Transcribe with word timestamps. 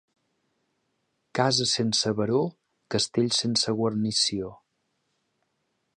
Casa 1.39 1.67
sense 1.73 2.13
baró, 2.21 2.41
castell 2.97 3.31
sense 3.43 3.77
guarnició. 3.83 4.51